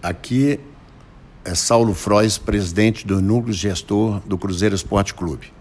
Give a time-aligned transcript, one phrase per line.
[0.00, 0.60] Aqui
[1.44, 5.52] é Saulo Frois, presidente do núcleo gestor do Cruzeiro Esporte Clube.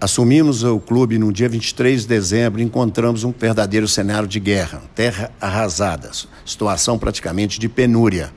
[0.00, 4.82] Assumimos o clube no dia 23 de dezembro e encontramos um verdadeiro cenário de guerra,
[4.94, 6.12] terra arrasada,
[6.46, 8.32] situação praticamente de penúria.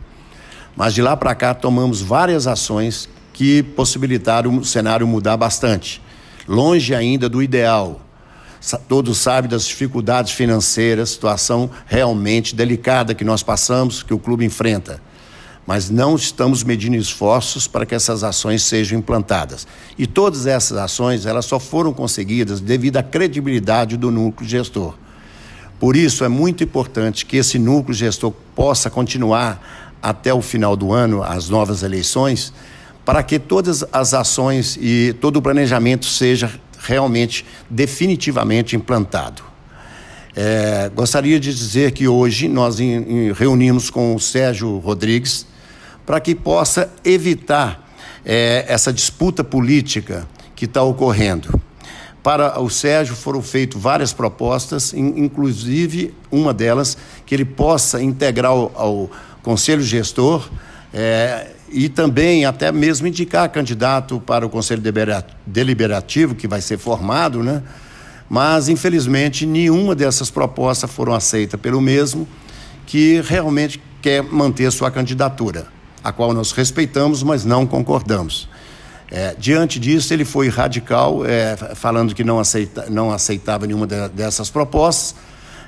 [0.76, 6.02] Mas de lá para cá tomamos várias ações que possibilitaram o cenário mudar bastante.
[6.48, 8.02] Longe ainda do ideal.
[8.88, 15.02] Todos sabem das dificuldades financeiras, situação realmente delicada que nós passamos, que o clube enfrenta
[15.66, 19.68] mas não estamos medindo esforços para que essas ações sejam implantadas.
[19.98, 24.96] E todas essas ações, elas só foram conseguidas devido à credibilidade do núcleo gestor.
[25.80, 30.92] Por isso é muito importante que esse núcleo gestor possa continuar até o final do
[30.92, 32.54] ano, as novas eleições,
[33.06, 36.52] para que todas as ações e todo o planejamento seja
[36.84, 39.44] realmente definitivamente implantado.
[40.36, 45.46] É, gostaria de dizer que hoje nós em, em, reunimos com o Sérgio Rodrigues,
[46.06, 47.90] para que possa evitar
[48.26, 51.62] é, essa disputa política que está ocorrendo.
[52.24, 58.72] Para o Sérgio foram feitas várias propostas, inclusive uma delas que ele possa integrar ao,
[58.76, 60.48] ao Conselho Gestor
[60.94, 64.82] é, e também até mesmo indicar candidato para o Conselho
[65.46, 67.64] Deliberativo que vai ser formado, né?
[68.30, 72.28] Mas infelizmente nenhuma dessas propostas foram aceitas pelo mesmo
[72.86, 75.68] que realmente quer manter sua candidatura
[76.04, 78.50] a qual nós respeitamos, mas não concordamos.
[79.10, 84.10] É, diante disso, ele foi radical, é, falando que não, aceita, não aceitava nenhuma de,
[84.10, 85.16] dessas propostas,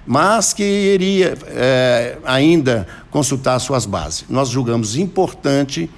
[0.05, 4.25] mas que iria é, ainda consultar suas bases.
[4.29, 5.89] Nós julgamos importante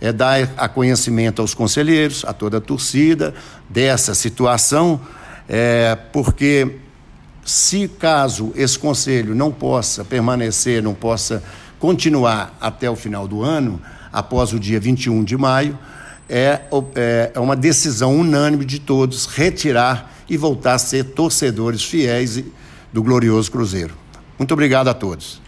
[0.00, 3.34] é, dar a conhecimento aos conselheiros, a toda a torcida,
[3.68, 5.00] dessa situação,
[5.48, 6.76] é, porque
[7.44, 11.42] se caso esse conselho não possa permanecer, não possa
[11.78, 13.80] continuar até o final do ano,
[14.12, 15.78] após o dia 21 de maio,
[16.28, 16.60] é,
[16.94, 22.42] é, é uma decisão unânime de todos retirar e voltar a ser torcedores fiéis
[22.94, 23.92] do glorioso Cruzeiro.
[24.38, 25.42] Muito obrigado a todos.